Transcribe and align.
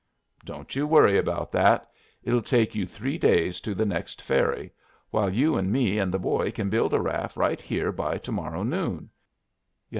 "Don't 0.43 0.75
you 0.75 0.87
worry 0.87 1.15
about 1.19 1.51
that. 1.51 1.87
It'll 2.23 2.41
take 2.41 2.73
you 2.73 2.87
three 2.87 3.19
days 3.19 3.59
to 3.59 3.75
the 3.75 3.85
next 3.85 4.19
ferry, 4.19 4.71
while 5.11 5.29
you 5.31 5.55
and 5.57 5.71
me 5.71 5.99
and 5.99 6.11
the 6.11 6.17
boy 6.17 6.49
kin 6.49 6.71
build 6.71 6.95
a 6.95 6.99
raft 6.99 7.37
right 7.37 7.61
here 7.61 7.91
by 7.91 8.17
to 8.17 8.31
morrow 8.31 8.63
noon. 8.63 9.11